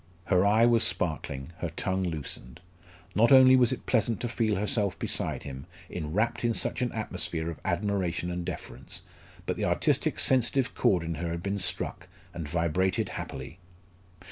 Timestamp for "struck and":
11.59-12.47